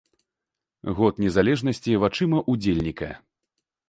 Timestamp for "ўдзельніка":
2.55-3.11